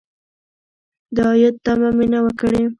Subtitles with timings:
[1.15, 2.63] د عاید تمه مې نه وه کړې.